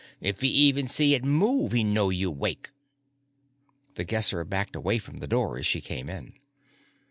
If 0.19 0.41
he 0.41 0.47
even 0.47 0.87
see 0.87 1.13
it 1.13 1.23
move, 1.23 1.73
he 1.73 1.83
know 1.83 2.09
you 2.09 2.31
wake." 2.31 2.71
The 3.93 4.03
Guesser 4.03 4.43
backed 4.43 4.75
away 4.75 4.97
from 4.97 5.17
the 5.17 5.27
door 5.27 5.59
as 5.59 5.67
she 5.67 5.79
came 5.79 6.09
in. 6.09 6.33